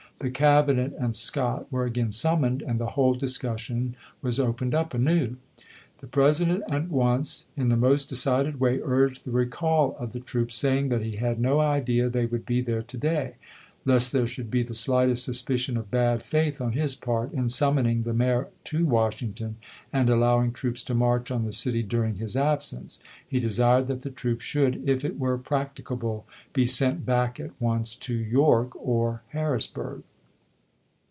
[0.21, 4.93] The Cab inet and Scott were again summoned, and the whole discussion was opened up
[4.93, 5.37] anew.
[5.97, 10.53] The President, at once, in the most decided way urged the recall of the troops,
[10.53, 13.33] saying that he had no idea they Mayor would be there to day;
[13.83, 17.33] lest there should be the slightest port, April suspicion of bad faith on his part
[17.33, 19.55] in summoning the 'mootI', mayor to Washington,
[19.91, 24.01] and allowing troops to march on "Record*^"^ the city during his absence, he desired that
[24.03, 24.65] the troops Vol.
[24.65, 24.65] I.
[24.67, 28.77] Doc should, if it were practicable, be sent back at once to York p.
[28.79, 28.83] 124.
[28.95, 30.03] or Harrisburg.